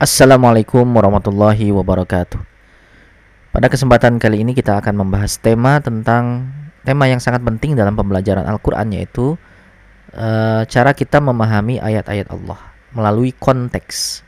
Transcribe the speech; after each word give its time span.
Assalamualaikum 0.00 0.96
warahmatullahi 0.96 1.76
wabarakatuh. 1.76 2.40
Pada 3.52 3.68
kesempatan 3.68 4.16
kali 4.16 4.40
ini 4.40 4.56
kita 4.56 4.80
akan 4.80 4.96
membahas 4.96 5.36
tema 5.36 5.76
tentang 5.76 6.48
tema 6.88 7.04
yang 7.04 7.20
sangat 7.20 7.44
penting 7.44 7.76
dalam 7.76 7.92
pembelajaran 7.92 8.48
Al-Qur'an 8.48 8.88
yaitu 8.96 9.36
e, 10.08 10.64
cara 10.64 10.96
kita 10.96 11.20
memahami 11.20 11.84
ayat-ayat 11.84 12.32
Allah 12.32 12.56
melalui 12.96 13.36
konteks. 13.36 14.24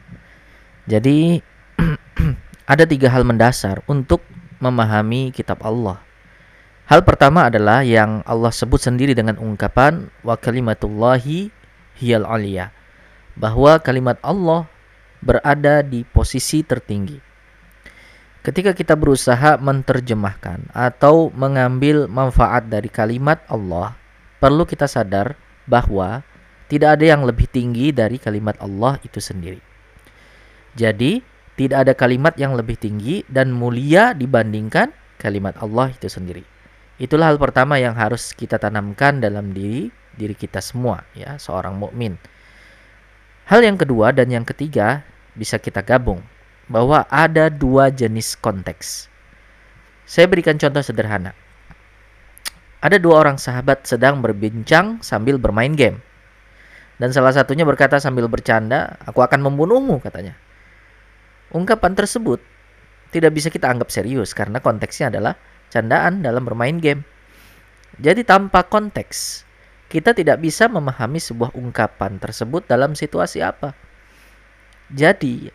Jadi 0.92 1.40
ada 2.76 2.84
tiga 2.84 3.08
hal 3.08 3.24
mendasar 3.24 3.80
untuk 3.88 4.20
memahami 4.60 5.32
kitab 5.32 5.64
Allah. 5.64 6.04
Hal 6.84 7.00
pertama 7.00 7.48
adalah 7.48 7.80
yang 7.80 8.20
Allah 8.28 8.52
sebut 8.52 8.76
sendiri 8.76 9.16
dengan 9.16 9.40
ungkapan 9.40 10.12
wa 10.20 10.36
kalimatullahi 10.36 11.48
hiyal 11.96 12.28
aliyah 12.28 12.68
bahwa 13.40 13.80
kalimat 13.80 14.20
Allah 14.20 14.68
berada 15.22 15.80
di 15.80 16.02
posisi 16.02 16.66
tertinggi. 16.66 17.16
Ketika 18.42 18.74
kita 18.74 18.98
berusaha 18.98 19.54
menerjemahkan 19.62 20.74
atau 20.74 21.30
mengambil 21.30 22.10
manfaat 22.10 22.66
dari 22.66 22.90
kalimat 22.90 23.38
Allah, 23.46 23.94
perlu 24.42 24.66
kita 24.66 24.90
sadar 24.90 25.38
bahwa 25.70 26.26
tidak 26.66 26.98
ada 26.98 27.14
yang 27.14 27.22
lebih 27.22 27.46
tinggi 27.46 27.94
dari 27.94 28.18
kalimat 28.18 28.58
Allah 28.58 28.98
itu 29.06 29.22
sendiri. 29.22 29.62
Jadi, 30.74 31.22
tidak 31.54 31.86
ada 31.86 31.92
kalimat 31.94 32.34
yang 32.34 32.58
lebih 32.58 32.74
tinggi 32.74 33.22
dan 33.30 33.54
mulia 33.54 34.10
dibandingkan 34.10 34.90
kalimat 35.22 35.54
Allah 35.62 35.94
itu 35.94 36.10
sendiri. 36.10 36.42
Itulah 36.98 37.30
hal 37.30 37.38
pertama 37.38 37.78
yang 37.78 37.94
harus 37.94 38.34
kita 38.34 38.58
tanamkan 38.58 39.22
dalam 39.22 39.54
diri 39.54 39.86
diri 40.18 40.34
kita 40.34 40.58
semua 40.58 41.06
ya, 41.14 41.38
seorang 41.38 41.78
mukmin. 41.78 42.18
Hal 43.46 43.62
yang 43.62 43.78
kedua 43.78 44.10
dan 44.10 44.32
yang 44.32 44.42
ketiga 44.42 45.04
bisa 45.36 45.56
kita 45.56 45.80
gabung 45.80 46.20
bahwa 46.68 47.04
ada 47.08 47.48
dua 47.52 47.92
jenis 47.92 48.38
konteks. 48.38 49.08
Saya 50.08 50.28
berikan 50.28 50.58
contoh 50.60 50.82
sederhana. 50.84 51.32
Ada 52.82 52.98
dua 52.98 53.22
orang 53.22 53.38
sahabat 53.38 53.86
sedang 53.86 54.18
berbincang 54.18 54.98
sambil 55.00 55.38
bermain 55.38 55.72
game. 55.78 56.02
Dan 56.98 57.14
salah 57.14 57.30
satunya 57.30 57.62
berkata 57.62 58.02
sambil 58.02 58.26
bercanda, 58.26 58.98
"Aku 59.06 59.22
akan 59.22 59.42
membunuhmu," 59.42 60.02
katanya. 60.02 60.34
Ungkapan 61.54 61.94
tersebut 61.94 62.42
tidak 63.12 63.36
bisa 63.36 63.52
kita 63.52 63.68
anggap 63.68 63.92
serius 63.92 64.32
karena 64.32 64.58
konteksnya 64.58 65.12
adalah 65.12 65.36
candaan 65.68 66.24
dalam 66.24 66.42
bermain 66.42 66.80
game. 66.80 67.04
Jadi 68.00 68.24
tanpa 68.24 68.64
konteks, 68.64 69.44
kita 69.92 70.16
tidak 70.16 70.40
bisa 70.40 70.64
memahami 70.66 71.20
sebuah 71.20 71.52
ungkapan 71.52 72.16
tersebut 72.16 72.64
dalam 72.64 72.96
situasi 72.96 73.44
apa. 73.44 73.76
Jadi, 74.92 75.48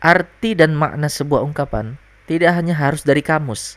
arti 0.00 0.56
dan 0.56 0.72
makna 0.72 1.12
sebuah 1.12 1.44
ungkapan 1.44 2.00
tidak 2.24 2.56
hanya 2.56 2.72
harus 2.72 3.04
dari 3.04 3.20
kamus, 3.20 3.76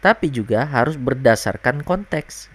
tapi 0.00 0.32
juga 0.32 0.64
harus 0.64 0.96
berdasarkan 0.96 1.84
konteks. 1.84 2.48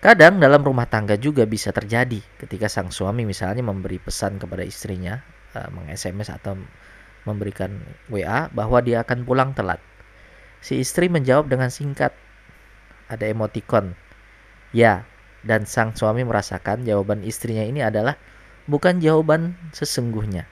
Kadang 0.00 0.40
dalam 0.40 0.64
rumah 0.64 0.88
tangga 0.88 1.20
juga 1.20 1.44
bisa 1.44 1.76
terjadi 1.76 2.24
ketika 2.40 2.72
sang 2.72 2.88
suami 2.88 3.28
misalnya 3.28 3.60
memberi 3.60 4.00
pesan 4.00 4.40
kepada 4.40 4.64
istrinya, 4.64 5.20
uh, 5.52 5.68
meng-SMS 5.76 6.32
atau 6.32 6.56
memberikan 7.28 7.76
WA 8.08 8.48
bahwa 8.48 8.80
dia 8.80 9.04
akan 9.04 9.28
pulang 9.28 9.52
telat. 9.52 9.78
Si 10.64 10.80
istri 10.80 11.12
menjawab 11.12 11.52
dengan 11.52 11.68
singkat, 11.68 12.16
ada 13.12 13.28
emoticon, 13.28 13.92
ya, 14.72 15.04
dan 15.44 15.68
sang 15.68 15.92
suami 15.92 16.24
merasakan 16.24 16.88
jawaban 16.88 17.20
istrinya 17.28 17.62
ini 17.62 17.84
adalah 17.84 18.16
bukan 18.64 19.04
jawaban 19.04 19.58
sesungguhnya 19.76 20.48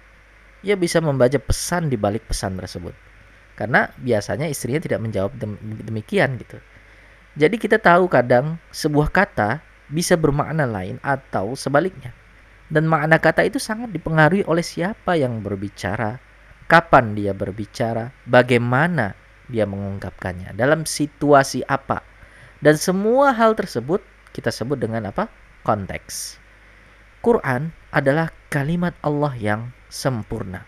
ia 0.60 0.76
bisa 0.76 1.00
membaca 1.00 1.36
pesan 1.40 1.88
di 1.88 1.96
balik 1.96 2.24
pesan 2.28 2.56
tersebut. 2.60 2.92
Karena 3.56 3.92
biasanya 4.00 4.48
istrinya 4.48 4.80
tidak 4.80 5.00
menjawab 5.04 5.36
demikian 5.84 6.40
gitu. 6.40 6.56
Jadi 7.36 7.56
kita 7.60 7.76
tahu 7.76 8.08
kadang 8.08 8.56
sebuah 8.72 9.12
kata 9.12 9.60
bisa 9.92 10.16
bermakna 10.16 10.64
lain 10.64 10.96
atau 11.04 11.52
sebaliknya. 11.54 12.16
Dan 12.70 12.86
makna 12.86 13.18
kata 13.18 13.42
itu 13.42 13.58
sangat 13.58 13.90
dipengaruhi 13.90 14.46
oleh 14.46 14.62
siapa 14.62 15.18
yang 15.18 15.42
berbicara, 15.42 16.22
kapan 16.70 17.18
dia 17.18 17.34
berbicara, 17.34 18.14
bagaimana 18.30 19.18
dia 19.50 19.66
mengungkapkannya, 19.66 20.54
dalam 20.54 20.86
situasi 20.86 21.66
apa. 21.66 22.06
Dan 22.62 22.78
semua 22.78 23.34
hal 23.34 23.58
tersebut 23.58 23.98
kita 24.30 24.54
sebut 24.54 24.78
dengan 24.78 25.10
apa? 25.10 25.26
Konteks. 25.66 26.38
Quran 27.20 27.74
adalah 27.90 28.30
kalimat 28.48 28.94
Allah 29.02 29.34
yang 29.34 29.74
sempurna. 29.90 30.64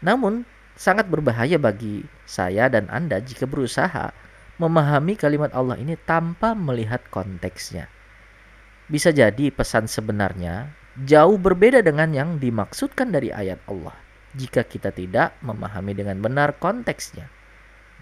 Namun, 0.00 0.46
sangat 0.74 1.06
berbahaya 1.10 1.58
bagi 1.60 2.06
saya 2.26 2.66
dan 2.70 2.90
Anda 2.90 3.22
jika 3.22 3.46
berusaha 3.46 4.10
memahami 4.58 5.18
kalimat 5.18 5.50
Allah 5.50 5.78
ini 5.78 5.98
tanpa 6.06 6.54
melihat 6.54 7.02
konteksnya. 7.10 7.90
Bisa 8.86 9.10
jadi 9.10 9.50
pesan 9.50 9.90
sebenarnya 9.90 10.70
jauh 11.02 11.34
berbeda 11.34 11.82
dengan 11.82 12.14
yang 12.14 12.30
dimaksudkan 12.38 13.10
dari 13.10 13.34
ayat 13.34 13.58
Allah 13.66 13.96
jika 14.38 14.62
kita 14.62 14.94
tidak 14.94 15.34
memahami 15.42 15.94
dengan 15.94 16.22
benar 16.22 16.58
konteksnya. 16.58 17.26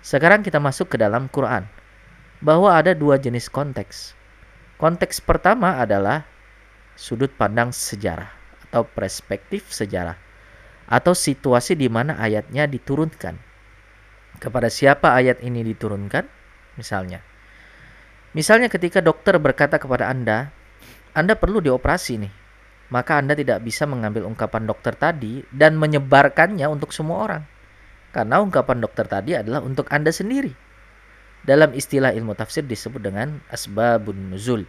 Sekarang 0.03 0.43
kita 0.43 0.59
masuk 0.59 0.93
ke 0.93 0.97
dalam 0.99 1.31
Quran 1.31 1.65
bahwa 2.43 2.75
ada 2.75 2.93
dua 2.93 3.17
jenis 3.17 3.47
konteks. 3.47 4.19
Konteks 4.77 5.23
pertama 5.23 5.79
adalah 5.79 6.27
sudut 6.99 7.31
pandang 7.39 7.71
sejarah 7.71 8.29
atau 8.69 8.83
perspektif 8.83 9.71
sejarah 9.71 10.19
atau 10.93 11.17
situasi 11.17 11.73
di 11.73 11.89
mana 11.89 12.21
ayatnya 12.21 12.69
diturunkan. 12.69 13.41
Kepada 14.37 14.69
siapa 14.69 15.17
ayat 15.17 15.41
ini 15.41 15.65
diturunkan? 15.65 16.29
Misalnya. 16.77 17.25
Misalnya 18.37 18.69
ketika 18.69 19.01
dokter 19.01 19.41
berkata 19.41 19.81
kepada 19.81 20.13
Anda, 20.13 20.53
Anda 21.17 21.33
perlu 21.33 21.65
dioperasi 21.65 22.21
nih. 22.21 22.33
Maka 22.93 23.17
Anda 23.17 23.33
tidak 23.33 23.65
bisa 23.65 23.89
mengambil 23.89 24.29
ungkapan 24.29 24.69
dokter 24.69 24.93
tadi 24.93 25.41
dan 25.49 25.81
menyebarkannya 25.81 26.69
untuk 26.69 26.93
semua 26.93 27.25
orang. 27.25 27.43
Karena 28.13 28.45
ungkapan 28.45 28.85
dokter 28.85 29.09
tadi 29.09 29.33
adalah 29.33 29.65
untuk 29.65 29.89
Anda 29.89 30.13
sendiri. 30.13 30.53
Dalam 31.41 31.73
istilah 31.73 32.13
ilmu 32.13 32.37
tafsir 32.37 32.69
disebut 32.69 33.01
dengan 33.01 33.41
asbabun 33.49 34.37
nuzul 34.37 34.69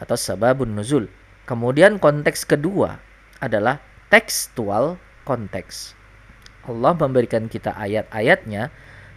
atau 0.00 0.16
sababun 0.16 0.72
nuzul. 0.72 1.12
Kemudian 1.44 2.00
konteks 2.00 2.48
kedua 2.48 2.96
adalah 3.38 3.84
tekstual 4.08 4.96
konteks. 5.26 5.98
Allah 6.70 6.94
memberikan 6.94 7.50
kita 7.50 7.74
ayat-ayatnya 7.74 8.70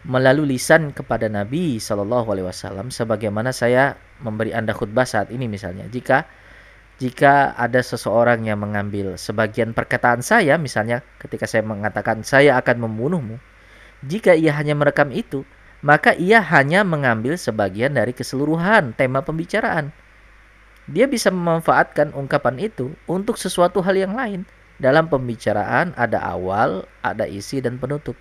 melalui 0.08 0.56
lisan 0.56 0.96
kepada 0.96 1.28
Nabi 1.28 1.78
Shallallahu 1.78 2.34
Alaihi 2.34 2.48
Wasallam 2.48 2.90
sebagaimana 2.90 3.54
saya 3.54 4.00
memberi 4.24 4.56
anda 4.56 4.74
khutbah 4.74 5.06
saat 5.06 5.30
ini 5.30 5.46
misalnya. 5.46 5.86
Jika 5.92 6.26
jika 7.00 7.56
ada 7.56 7.80
seseorang 7.80 8.44
yang 8.44 8.60
mengambil 8.60 9.16
sebagian 9.16 9.72
perkataan 9.72 10.20
saya 10.20 10.60
misalnya 10.60 11.00
ketika 11.22 11.48
saya 11.48 11.64
mengatakan 11.64 12.28
saya 12.28 12.60
akan 12.60 12.92
membunuhmu 12.92 13.40
jika 14.04 14.36
ia 14.36 14.52
hanya 14.52 14.76
merekam 14.76 15.08
itu 15.16 15.48
maka 15.80 16.12
ia 16.12 16.44
hanya 16.44 16.84
mengambil 16.84 17.40
sebagian 17.40 17.96
dari 17.96 18.12
keseluruhan 18.12 18.92
tema 19.00 19.24
pembicaraan. 19.24 19.96
Dia 20.92 21.08
bisa 21.08 21.32
memanfaatkan 21.32 22.12
ungkapan 22.12 22.60
itu 22.60 22.92
untuk 23.08 23.40
sesuatu 23.40 23.80
hal 23.80 23.96
yang 23.96 24.12
lain 24.18 24.44
dalam 24.80 25.12
pembicaraan 25.12 25.92
ada 26.00 26.24
awal, 26.24 26.88
ada 27.04 27.28
isi 27.28 27.60
dan 27.60 27.78
penutup. 27.78 28.16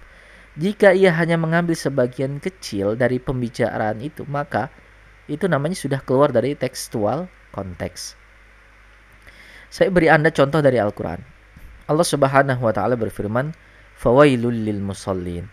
Jika 0.58 0.90
ia 0.90 1.14
hanya 1.14 1.38
mengambil 1.38 1.78
sebagian 1.78 2.42
kecil 2.42 2.98
dari 2.98 3.22
pembicaraan 3.22 4.02
itu, 4.02 4.26
maka 4.26 4.66
itu 5.30 5.46
namanya 5.46 5.78
sudah 5.78 6.02
keluar 6.02 6.34
dari 6.34 6.58
tekstual 6.58 7.30
konteks. 7.54 8.18
Saya 9.70 9.94
beri 9.94 10.10
Anda 10.10 10.34
contoh 10.34 10.58
dari 10.58 10.82
Al-Qur'an. 10.82 11.22
Allah 11.86 12.04
Subhanahu 12.04 12.64
wa 12.64 12.72
taala 12.74 12.98
berfirman, 12.98 13.54
"Fawailul 13.94 14.66
lil 14.66 14.82
musallin." 14.82 15.46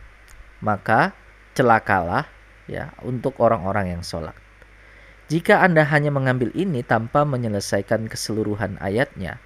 Maka 0.66 1.14
celakalah 1.54 2.26
ya 2.66 2.90
untuk 3.06 3.38
orang-orang 3.38 3.94
yang 3.94 4.02
sholat. 4.02 4.34
Jika 5.30 5.62
Anda 5.62 5.86
hanya 5.86 6.10
mengambil 6.10 6.50
ini 6.58 6.82
tanpa 6.82 7.26
menyelesaikan 7.26 8.10
keseluruhan 8.10 8.78
ayatnya, 8.82 9.42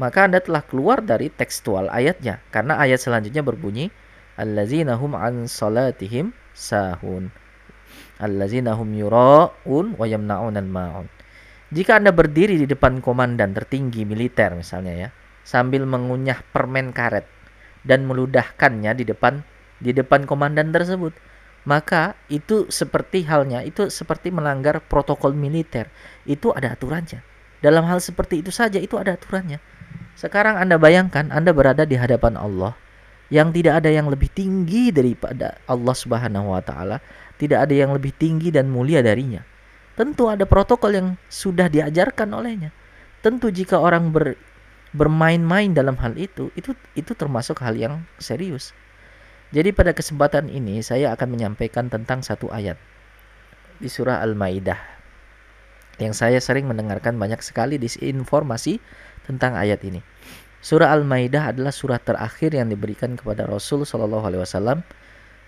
maka 0.00 0.28
Anda 0.28 0.40
telah 0.40 0.64
keluar 0.64 1.04
dari 1.04 1.28
tekstual 1.28 1.92
ayatnya. 1.92 2.40
Karena 2.48 2.80
ayat 2.80 3.02
selanjutnya 3.02 3.44
berbunyi 3.44 3.92
allazina 4.40 4.96
hum 4.96 5.12
an 5.18 5.44
salatihim 5.48 6.32
sahun. 6.56 7.28
Allazina 8.22 8.78
hum 8.78 8.88
yura'un 8.94 9.98
wa 9.98 10.06
yamna'un 10.06 10.56
maun 10.68 11.10
jika 11.72 11.96
Anda 11.96 12.12
berdiri 12.12 12.60
di 12.60 12.68
depan 12.68 13.00
komandan 13.00 13.56
tertinggi 13.56 14.04
militer 14.04 14.52
misalnya 14.52 14.92
ya 14.92 15.08
sambil 15.40 15.88
mengunyah 15.88 16.44
permen 16.52 16.92
karet 16.92 17.24
dan 17.82 18.04
meludahkannya 18.04 18.92
di 18.92 19.08
depan 19.08 19.40
di 19.80 19.96
depan 19.96 20.28
komandan 20.28 20.68
tersebut 20.70 21.16
maka 21.64 22.14
itu 22.28 22.68
seperti 22.68 23.24
halnya 23.24 23.64
itu 23.64 23.88
seperti 23.88 24.34
melanggar 24.34 24.82
protokol 24.82 25.30
militer. 25.30 25.86
Itu 26.26 26.50
ada 26.50 26.74
aturannya. 26.74 27.22
Dalam 27.62 27.86
hal 27.86 28.02
seperti 28.02 28.42
itu 28.42 28.50
saja 28.50 28.82
itu 28.82 28.98
ada 28.98 29.14
aturannya 29.14 29.62
sekarang 30.16 30.60
Anda 30.60 30.76
bayangkan 30.76 31.32
Anda 31.32 31.50
berada 31.56 31.88
di 31.88 31.96
hadapan 31.96 32.36
Allah 32.36 32.76
yang 33.32 33.48
tidak 33.48 33.80
ada 33.80 33.88
yang 33.88 34.12
lebih 34.12 34.28
tinggi 34.28 34.92
daripada 34.92 35.56
Allah 35.64 35.96
Subhanahu 35.96 36.52
wa 36.52 36.60
taala, 36.60 37.00
tidak 37.40 37.64
ada 37.64 37.72
yang 37.72 37.96
lebih 37.96 38.12
tinggi 38.12 38.52
dan 38.52 38.68
mulia 38.68 39.00
darinya. 39.00 39.40
Tentu 39.96 40.28
ada 40.28 40.44
protokol 40.44 40.92
yang 40.92 41.08
sudah 41.32 41.72
diajarkan 41.72 42.28
olehnya. 42.36 42.72
Tentu 43.24 43.48
jika 43.48 43.80
orang 43.80 44.12
ber, 44.12 44.36
bermain-main 44.92 45.72
dalam 45.72 45.96
hal 45.96 46.12
itu, 46.20 46.52
itu 46.56 46.76
itu 46.92 47.12
termasuk 47.16 47.64
hal 47.64 47.72
yang 47.72 48.04
serius. 48.20 48.76
Jadi 49.52 49.72
pada 49.72 49.96
kesempatan 49.96 50.48
ini 50.52 50.80
saya 50.84 51.12
akan 51.16 51.28
menyampaikan 51.32 51.88
tentang 51.88 52.20
satu 52.24 52.52
ayat 52.52 52.76
di 53.80 53.88
surah 53.88 54.20
Al-Maidah 54.24 55.01
yang 56.00 56.16
saya 56.16 56.40
sering 56.40 56.64
mendengarkan 56.68 57.18
banyak 57.20 57.40
sekali 57.44 57.76
disinformasi 57.76 58.80
tentang 59.28 59.58
ayat 59.58 59.82
ini. 59.84 60.00
Surah 60.62 60.94
Al-Maidah 60.94 61.50
adalah 61.50 61.74
surah 61.74 61.98
terakhir 61.98 62.54
yang 62.54 62.70
diberikan 62.70 63.18
kepada 63.18 63.50
Rasul 63.50 63.82
Shallallahu 63.82 64.24
Alaihi 64.30 64.42
Wasallam 64.46 64.78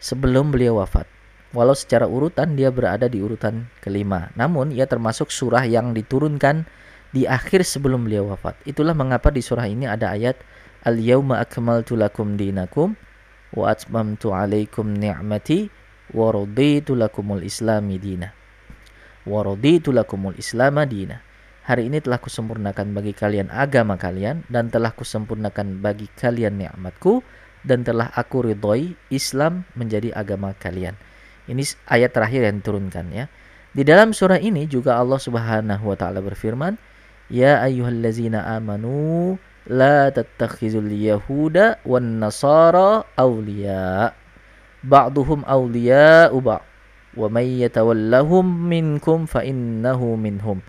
sebelum 0.02 0.50
beliau 0.50 0.82
wafat. 0.82 1.06
Walau 1.55 1.79
secara 1.79 2.11
urutan 2.11 2.58
dia 2.58 2.75
berada 2.75 3.06
di 3.06 3.23
urutan 3.23 3.70
kelima, 3.79 4.35
namun 4.35 4.75
ia 4.75 4.91
termasuk 4.91 5.31
surah 5.31 5.62
yang 5.70 5.94
diturunkan 5.94 6.67
di 7.14 7.31
akhir 7.31 7.62
sebelum 7.62 8.11
beliau 8.11 8.35
wafat. 8.35 8.58
Itulah 8.67 8.90
mengapa 8.90 9.31
di 9.31 9.38
surah 9.38 9.70
ini 9.70 9.87
ada 9.87 10.11
ayat 10.11 10.35
Al-yawma 10.82 11.40
akmaltu 11.40 11.94
lakum 11.94 12.35
dinakum 12.35 12.99
wa 13.55 13.70
atmamtu 13.70 14.35
alaikum 14.35 14.99
ni'mati 14.99 15.70
wa 16.12 16.35
raditu 16.35 16.99
lakumul 16.99 17.40
islami 17.40 17.97
dina. 18.02 18.35
Wa 19.25 19.41
raditu 19.41 19.93
lakumul 19.93 20.37
islama 20.37 20.85
dina. 20.85 21.21
Hari 21.65 21.88
ini 21.88 22.05
telah 22.05 22.21
kusempurnakan 22.21 22.93
bagi 22.93 23.17
kalian 23.17 23.49
agama 23.49 23.97
kalian 23.97 24.44
dan 24.53 24.69
telah 24.69 24.93
kusempurnakan 24.93 25.81
bagi 25.81 26.12
kalian 26.12 26.61
nikmatku 26.61 27.25
dan 27.65 27.81
telah 27.81 28.12
aku 28.12 28.53
ridhoi 28.53 28.93
Islam 29.09 29.65
menjadi 29.73 30.12
agama 30.12 30.53
kalian. 30.61 30.93
Ini 31.49 31.65
ayat 31.88 32.12
terakhir 32.12 32.44
yang 32.44 32.61
diturunkan 32.61 33.06
ya. 33.17 33.25
Di 33.73 33.81
dalam 33.81 34.12
surah 34.12 34.37
ini 34.38 34.69
juga 34.69 35.00
Allah 35.00 35.17
Subhanahu 35.17 35.88
wa 35.88 35.97
taala 35.97 36.21
berfirman, 36.21 36.76
"Ya 37.32 37.65
ayyuhallazina 37.65 38.44
amanu 38.61 39.41
la 39.65 40.12
tattakhizul 40.12 40.93
yahuda 40.93 41.81
wan 41.88 42.21
nasara 42.21 43.09
awliya. 43.17 44.12
Ba'duhum 44.85 45.49
awliya'u 45.49 46.37
ba'd. 46.44 46.74
Wa 47.14 47.31
may 47.31 47.62
yatawallahum 47.62 48.44
minkum 48.44 49.26
fa 49.31 49.46
innahu 49.46 50.19
minhum." 50.19 50.61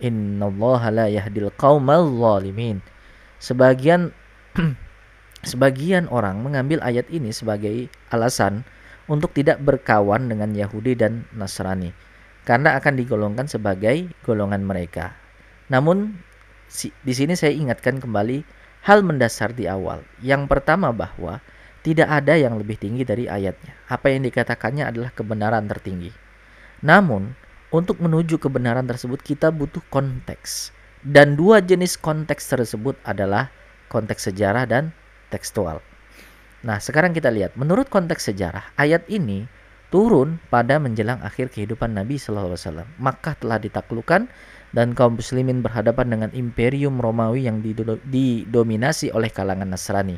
Innallaha 0.00 0.92
la 0.92 1.06
yahdil 1.08 1.48
qaumal 1.56 2.08
zalimin. 2.12 2.84
Sebagian 3.40 4.12
sebagian 5.50 6.08
orang 6.08 6.40
mengambil 6.44 6.80
ayat 6.84 7.08
ini 7.08 7.32
sebagai 7.32 7.88
alasan 8.12 8.64
untuk 9.08 9.36
tidak 9.36 9.60
berkawan 9.60 10.28
dengan 10.28 10.56
Yahudi 10.56 10.96
dan 10.96 11.28
Nasrani 11.36 11.92
karena 12.44 12.76
akan 12.76 12.94
digolongkan 13.00 13.48
sebagai 13.48 14.12
golongan 14.24 14.64
mereka. 14.64 15.16
Namun 15.72 16.20
di 17.04 17.12
sini 17.16 17.32
saya 17.36 17.52
ingatkan 17.52 18.00
kembali 18.00 18.44
hal 18.84 19.00
mendasar 19.00 19.56
di 19.56 19.64
awal. 19.64 20.04
Yang 20.20 20.48
pertama 20.48 20.92
bahwa 20.92 21.40
tidak 21.84 22.08
ada 22.08 22.32
yang 22.32 22.56
lebih 22.56 22.80
tinggi 22.80 23.04
dari 23.04 23.28
ayatnya. 23.28 23.76
Apa 23.92 24.08
yang 24.08 24.24
dikatakannya 24.24 24.88
adalah 24.88 25.12
kebenaran 25.12 25.68
tertinggi. 25.68 26.08
Namun 26.80 27.36
untuk 27.68 28.00
menuju 28.00 28.40
kebenaran 28.40 28.88
tersebut 28.88 29.20
kita 29.20 29.52
butuh 29.52 29.84
konteks. 29.92 30.72
Dan 31.04 31.36
dua 31.36 31.60
jenis 31.60 32.00
konteks 32.00 32.48
tersebut 32.48 32.96
adalah 33.04 33.52
konteks 33.92 34.32
sejarah 34.32 34.64
dan 34.64 34.96
tekstual. 35.28 35.84
Nah, 36.64 36.80
sekarang 36.80 37.12
kita 37.12 37.28
lihat, 37.28 37.52
menurut 37.60 37.92
konteks 37.92 38.32
sejarah, 38.32 38.64
ayat 38.80 39.04
ini 39.12 39.44
turun 39.92 40.40
pada 40.48 40.80
menjelang 40.80 41.20
akhir 41.20 41.52
kehidupan 41.52 41.92
Nabi 41.92 42.16
SAW. 42.16 42.88
Makkah 42.96 43.36
telah 43.36 43.60
ditaklukkan 43.60 44.32
dan 44.72 44.96
kaum 44.96 45.20
muslimin 45.20 45.60
berhadapan 45.60 46.08
dengan 46.08 46.30
imperium 46.32 46.96
Romawi 47.04 47.44
yang 47.44 47.60
didominasi 47.60 49.12
oleh 49.12 49.28
kalangan 49.28 49.68
Nasrani. 49.68 50.16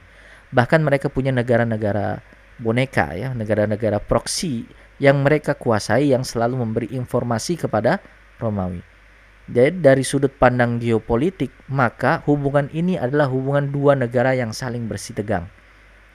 Bahkan 0.55 0.83
mereka 0.83 1.11
punya 1.11 1.35
negara-negara 1.35 2.23
boneka 2.61 3.13
ya, 3.17 3.35
negara-negara 3.35 3.99
proksi 4.01 4.65
yang 4.97 5.21
mereka 5.21 5.53
kuasai 5.53 6.13
yang 6.15 6.25
selalu 6.25 6.57
memberi 6.61 6.89
informasi 6.95 7.61
kepada 7.61 8.01
Romawi. 8.41 8.81
Jadi 9.47 9.79
dari 9.79 10.03
sudut 10.03 10.35
pandang 10.35 10.83
geopolitik, 10.83 11.55
maka 11.71 12.19
hubungan 12.27 12.67
ini 12.75 12.99
adalah 12.99 13.31
hubungan 13.31 13.71
dua 13.71 13.95
negara 13.95 14.35
yang 14.35 14.51
saling 14.51 14.91
bersih 14.91 15.15
tegang. 15.15 15.47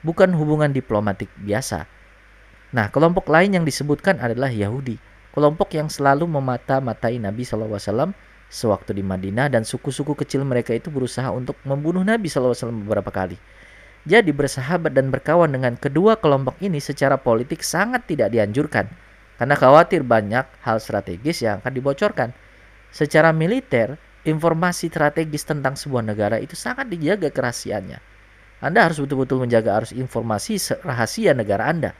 Bukan 0.04 0.36
hubungan 0.36 0.68
diplomatik 0.68 1.32
biasa. 1.40 1.88
Nah, 2.76 2.92
kelompok 2.92 3.32
lain 3.32 3.56
yang 3.56 3.64
disebutkan 3.64 4.20
adalah 4.20 4.52
Yahudi. 4.52 5.00
Kelompok 5.32 5.72
yang 5.72 5.88
selalu 5.88 6.28
memata-matai 6.28 7.16
Nabi 7.16 7.40
SAW 7.40 8.12
sewaktu 8.52 8.92
di 8.92 9.00
Madinah 9.00 9.48
dan 9.48 9.64
suku-suku 9.64 10.12
kecil 10.12 10.44
mereka 10.44 10.76
itu 10.76 10.92
berusaha 10.92 11.32
untuk 11.32 11.56
membunuh 11.64 12.04
Nabi 12.04 12.28
SAW 12.28 12.52
beberapa 12.84 13.08
kali. 13.08 13.40
Jadi 14.02 14.34
bersahabat 14.34 14.98
dan 14.98 15.14
berkawan 15.14 15.54
dengan 15.54 15.78
kedua 15.78 16.18
kelompok 16.18 16.58
ini 16.58 16.82
secara 16.82 17.14
politik 17.14 17.62
sangat 17.62 18.10
tidak 18.10 18.34
dianjurkan 18.34 18.90
karena 19.38 19.58
khawatir 19.58 20.06
banyak 20.06 20.46
hal 20.62 20.78
strategis 20.78 21.42
yang 21.42 21.58
akan 21.62 21.72
dibocorkan. 21.74 22.30
Secara 22.94 23.34
militer, 23.34 23.98
informasi 24.22 24.86
strategis 24.86 25.42
tentang 25.42 25.74
sebuah 25.74 26.06
negara 26.06 26.38
itu 26.38 26.54
sangat 26.54 26.86
dijaga 26.86 27.30
kerahasiaannya. 27.30 27.98
Anda 28.62 28.86
harus 28.86 29.02
betul-betul 29.02 29.42
menjaga 29.42 29.82
arus 29.82 29.90
informasi 29.90 30.62
rahasia 30.86 31.34
negara 31.34 31.66
Anda. 31.66 31.90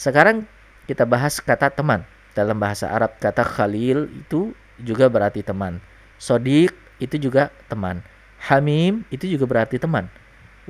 Sekarang 0.00 0.48
kita 0.88 1.04
bahas 1.04 1.36
kata 1.40 1.68
teman. 1.68 2.08
Dalam 2.32 2.56
bahasa 2.56 2.88
Arab 2.88 3.20
kata 3.20 3.44
khalil 3.44 4.08
itu 4.08 4.56
juga 4.80 5.12
berarti 5.12 5.44
teman. 5.44 5.84
Sodik 6.16 6.72
itu 6.96 7.20
juga 7.20 7.52
teman. 7.68 8.00
Hamim 8.48 9.04
itu 9.12 9.28
juga 9.28 9.44
berarti 9.44 9.76
teman. 9.76 10.08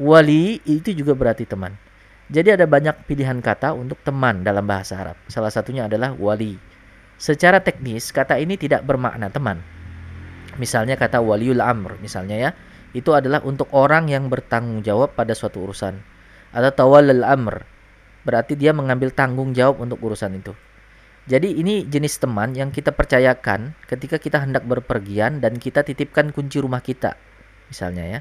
Wali 0.01 0.65
itu 0.65 0.97
juga 0.97 1.13
berarti 1.13 1.45
teman. 1.45 1.77
Jadi 2.33 2.57
ada 2.57 2.65
banyak 2.65 3.05
pilihan 3.05 3.37
kata 3.45 3.77
untuk 3.77 4.01
teman 4.01 4.41
dalam 4.41 4.65
bahasa 4.65 4.97
Arab. 4.97 5.21
Salah 5.29 5.53
satunya 5.53 5.85
adalah 5.85 6.17
wali. 6.17 6.57
Secara 7.21 7.61
teknis, 7.61 8.09
kata 8.09 8.41
ini 8.41 8.57
tidak 8.57 8.81
bermakna 8.89 9.29
teman. 9.29 9.61
Misalnya 10.57 10.97
kata 10.97 11.21
waliul 11.21 11.61
amr, 11.61 12.01
misalnya 12.01 12.49
ya, 12.49 12.51
itu 12.97 13.13
adalah 13.13 13.45
untuk 13.45 13.69
orang 13.77 14.09
yang 14.09 14.33
bertanggung 14.33 14.81
jawab 14.81 15.13
pada 15.13 15.37
suatu 15.37 15.69
urusan. 15.69 16.01
Atau 16.57 16.73
tawallal 16.73 17.21
amr, 17.21 17.69
berarti 18.25 18.57
dia 18.57 18.73
mengambil 18.73 19.13
tanggung 19.13 19.53
jawab 19.53 19.85
untuk 19.85 20.01
urusan 20.01 20.33
itu. 20.33 20.57
Jadi 21.29 21.61
ini 21.61 21.85
jenis 21.85 22.17
teman 22.25 22.57
yang 22.57 22.73
kita 22.73 22.97
percayakan 22.97 23.77
ketika 23.85 24.17
kita 24.17 24.41
hendak 24.41 24.65
berpergian 24.65 25.45
dan 25.45 25.61
kita 25.61 25.85
titipkan 25.85 26.33
kunci 26.33 26.57
rumah 26.57 26.81
kita. 26.81 27.21
Misalnya 27.69 28.05
ya 28.17 28.21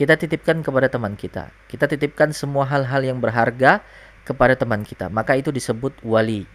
kita 0.00 0.16
titipkan 0.16 0.64
kepada 0.64 0.88
teman 0.88 1.12
kita. 1.12 1.52
Kita 1.68 1.84
titipkan 1.84 2.32
semua 2.32 2.64
hal-hal 2.64 3.04
yang 3.04 3.20
berharga 3.20 3.84
kepada 4.24 4.56
teman 4.56 4.80
kita. 4.80 5.12
Maka 5.12 5.36
itu 5.36 5.52
disebut 5.52 6.00
wali. 6.00 6.48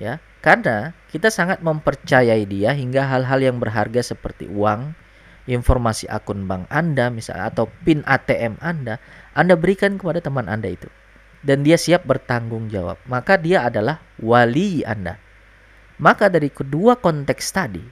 Ya, 0.00 0.16
karena 0.40 0.96
kita 1.12 1.28
sangat 1.28 1.60
mempercayai 1.60 2.48
dia 2.48 2.72
hingga 2.72 3.04
hal-hal 3.04 3.36
yang 3.44 3.60
berharga 3.60 4.00
seperti 4.00 4.48
uang, 4.48 4.96
informasi 5.44 6.08
akun 6.08 6.48
bank 6.48 6.72
Anda 6.72 7.12
misalnya 7.12 7.52
atau 7.52 7.68
PIN 7.84 8.00
ATM 8.08 8.56
Anda, 8.64 8.96
Anda 9.36 9.52
berikan 9.52 10.00
kepada 10.00 10.24
teman 10.24 10.48
Anda 10.48 10.72
itu. 10.72 10.88
Dan 11.44 11.60
dia 11.68 11.76
siap 11.76 12.08
bertanggung 12.08 12.72
jawab. 12.72 12.96
Maka 13.04 13.36
dia 13.36 13.68
adalah 13.68 14.00
wali 14.16 14.80
Anda. 14.88 15.20
Maka 16.00 16.32
dari 16.32 16.48
kedua 16.48 16.96
konteks 16.96 17.52
tadi, 17.52 17.84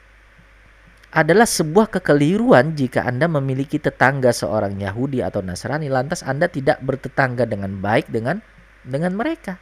adalah 1.10 1.46
sebuah 1.46 1.90
kekeliruan 1.90 2.78
jika 2.78 3.02
Anda 3.02 3.26
memiliki 3.26 3.82
tetangga 3.82 4.30
seorang 4.30 4.78
Yahudi 4.78 5.18
atau 5.26 5.42
Nasrani 5.42 5.90
lantas 5.90 6.22
Anda 6.22 6.46
tidak 6.46 6.78
bertetangga 6.86 7.50
dengan 7.50 7.82
baik 7.82 8.06
dengan 8.14 8.38
dengan 8.86 9.18
mereka. 9.18 9.58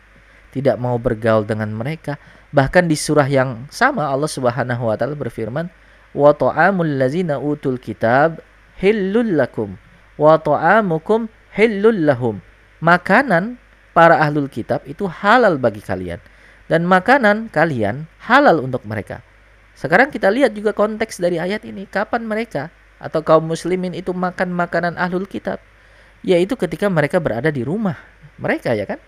Tidak 0.53 0.77
mau 0.77 0.97
bergaul 1.01 1.49
dengan 1.49 1.73
mereka. 1.73 2.21
Bahkan 2.53 2.89
di 2.89 2.97
surah 2.97 3.29
yang 3.29 3.69
sama 3.69 4.09
Allah 4.09 4.29
Subhanahu 4.29 4.89
wa 4.89 4.97
taala 4.97 5.17
berfirman, 5.17 5.69
"Wa 6.17 6.33
ta'amul 6.33 7.01
ladzina 7.01 7.37
utul 7.41 7.77
kitab 7.81 8.41
hillul 8.81 9.37
lakum 9.37 9.77
wa 10.21 10.37
ta'amukum 10.41 11.29
hillul 11.53 12.09
lahum." 12.09 12.41
Makanan 12.81 13.61
para 13.97 14.21
ahlul 14.21 14.49
kitab 14.49 14.85
itu 14.89 15.09
halal 15.09 15.61
bagi 15.61 15.83
kalian 15.83 16.21
dan 16.69 16.85
makanan 16.85 17.49
kalian 17.53 18.09
halal 18.25 18.61
untuk 18.65 18.85
mereka. 18.85 19.25
Sekarang 19.79 20.11
kita 20.11 20.27
lihat 20.35 20.59
juga 20.59 20.75
konteks 20.75 21.23
dari 21.23 21.39
ayat 21.39 21.63
ini. 21.63 21.87
Kapan 21.87 22.27
mereka 22.27 22.75
atau 22.99 23.23
kaum 23.23 23.47
muslimin 23.47 23.95
itu 23.95 24.11
makan 24.11 24.51
makanan 24.51 24.99
ahlul 24.99 25.31
kitab? 25.31 25.63
Yaitu 26.27 26.59
ketika 26.59 26.91
mereka 26.91 27.23
berada 27.23 27.55
di 27.55 27.63
rumah 27.63 27.95
mereka 28.43 28.75
ya 28.75 28.91
kan? 28.91 28.99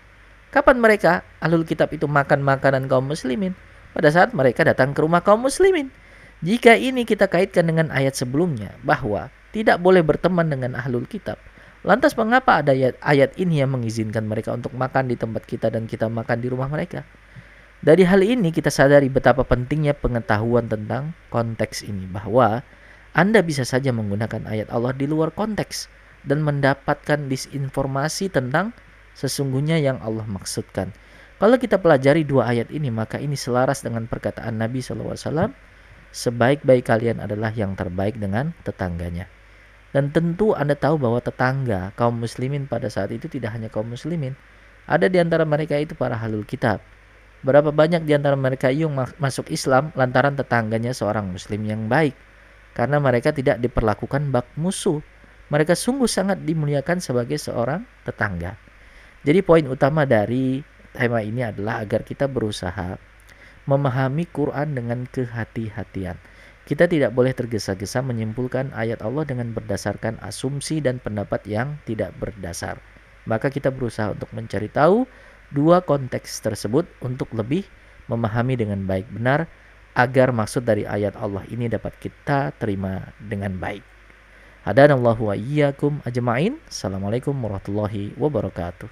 Kapan 0.47 0.79
mereka 0.79 1.27
ahlul 1.43 1.67
kitab 1.67 1.91
itu 1.91 2.07
makan 2.07 2.39
makanan 2.39 2.87
kaum 2.87 3.03
muslimin? 3.03 3.51
Pada 3.91 4.07
saat 4.15 4.31
mereka 4.31 4.63
datang 4.63 4.95
ke 4.95 5.03
rumah 5.03 5.19
kaum 5.19 5.43
muslimin. 5.43 5.91
Jika 6.39 6.79
ini 6.79 7.03
kita 7.03 7.27
kaitkan 7.27 7.67
dengan 7.67 7.91
ayat 7.91 8.15
sebelumnya 8.15 8.71
bahwa 8.87 9.27
tidak 9.51 9.75
boleh 9.83 9.99
berteman 9.99 10.47
dengan 10.47 10.79
ahlul 10.79 11.03
kitab, 11.03 11.35
Lantas 11.81 12.13
mengapa 12.13 12.61
ada 12.61 12.77
ayat, 12.77 12.93
ayat 13.01 13.33
ini 13.41 13.57
yang 13.57 13.73
mengizinkan 13.73 14.29
mereka 14.29 14.53
untuk 14.53 14.69
makan 14.77 15.09
di 15.09 15.17
tempat 15.17 15.49
kita 15.49 15.73
dan 15.73 15.89
kita 15.89 16.05
makan 16.05 16.37
di 16.37 16.45
rumah 16.45 16.69
mereka? 16.69 17.01
Dari 17.81 18.05
hal 18.05 18.21
ini 18.21 18.53
kita 18.53 18.69
sadari 18.69 19.09
betapa 19.09 19.41
pentingnya 19.41 19.97
pengetahuan 19.97 20.69
tentang 20.69 21.17
konteks 21.33 21.81
ini 21.81 22.05
bahwa 22.05 22.61
Anda 23.17 23.41
bisa 23.41 23.65
saja 23.65 23.89
menggunakan 23.89 24.45
ayat 24.45 24.69
Allah 24.69 24.93
di 24.93 25.09
luar 25.09 25.33
konteks 25.33 25.89
dan 26.21 26.45
mendapatkan 26.45 27.25
disinformasi 27.25 28.29
tentang 28.29 28.77
sesungguhnya 29.17 29.81
yang 29.81 29.97
Allah 29.97 30.29
maksudkan. 30.29 30.93
Kalau 31.41 31.57
kita 31.57 31.81
pelajari 31.81 32.21
dua 32.21 32.53
ayat 32.53 32.69
ini 32.69 32.93
maka 32.93 33.17
ini 33.17 33.33
selaras 33.33 33.81
dengan 33.81 34.05
perkataan 34.05 34.61
Nabi 34.61 34.85
SAW 34.85 35.49
sebaik-baik 36.13 36.85
kalian 36.85 37.17
adalah 37.17 37.49
yang 37.49 37.73
terbaik 37.73 38.13
dengan 38.21 38.53
tetangganya. 38.61 39.25
Dan 39.89 40.13
tentu 40.13 40.53
Anda 40.53 40.77
tahu 40.77 41.01
bahwa 41.01 41.17
tetangga 41.17 41.97
kaum 41.97 42.21
muslimin 42.21 42.69
pada 42.69 42.93
saat 42.93 43.09
itu 43.09 43.25
tidak 43.25 43.57
hanya 43.57 43.73
kaum 43.73 43.89
muslimin. 43.89 44.37
Ada 44.85 45.09
di 45.09 45.17
antara 45.17 45.49
mereka 45.49 45.81
itu 45.81 45.97
para 45.97 46.13
halul 46.13 46.45
kitab 46.45 46.85
Berapa 47.41 47.73
banyak 47.73 48.05
di 48.05 48.13
antara 48.13 48.37
mereka 48.37 48.69
yang 48.69 48.93
masuk 48.93 49.49
Islam 49.49 49.89
lantaran 49.97 50.37
tetangganya 50.37 50.93
seorang 50.93 51.25
muslim 51.25 51.65
yang 51.65 51.89
baik. 51.89 52.13
Karena 52.77 53.01
mereka 53.01 53.33
tidak 53.33 53.57
diperlakukan 53.57 54.29
bak 54.29 54.47
musuh. 54.55 55.01
Mereka 55.49 55.75
sungguh 55.75 56.07
sangat 56.07 56.45
dimuliakan 56.45 57.01
sebagai 57.01 57.35
seorang 57.41 57.83
tetangga. 58.05 58.55
Jadi 59.25 59.41
poin 59.43 59.65
utama 59.67 60.07
dari 60.07 60.63
tema 60.93 61.19
ini 61.25 61.43
adalah 61.43 61.83
agar 61.83 62.05
kita 62.05 62.29
berusaha 62.29 62.95
memahami 63.65 64.25
Quran 64.29 64.77
dengan 64.77 65.05
kehati-hatian. 65.09 66.17
Kita 66.61 66.85
tidak 66.85 67.11
boleh 67.11 67.33
tergesa-gesa 67.33 68.05
menyimpulkan 68.05 68.71
ayat 68.71 69.01
Allah 69.01 69.25
dengan 69.25 69.51
berdasarkan 69.51 70.21
asumsi 70.21 70.79
dan 70.79 71.01
pendapat 71.01 71.43
yang 71.49 71.81
tidak 71.89 72.13
berdasar. 72.21 72.79
Maka 73.25 73.49
kita 73.53 73.69
berusaha 73.73 74.13
untuk 74.13 74.29
mencari 74.33 74.69
tahu 74.71 75.05
dua 75.51 75.83
konteks 75.83 76.39
tersebut 76.41 76.87
untuk 77.03 77.31
lebih 77.35 77.67
memahami 78.07 78.55
dengan 78.59 78.83
baik 78.87 79.07
benar 79.11 79.47
agar 79.95 80.31
maksud 80.31 80.63
dari 80.63 80.87
ayat 80.87 81.15
Allah 81.19 81.43
ini 81.51 81.67
dapat 81.67 81.91
kita 81.99 82.55
terima 82.55 83.11
dengan 83.19 83.55
baik. 83.59 83.83
Hadanallahu 84.63 85.31
wa 85.31 85.35
iyyakum 85.35 85.99
ajma'in. 86.07 86.61
Assalamualaikum 86.69 87.33
warahmatullahi 87.33 88.15
wabarakatuh. 88.15 88.87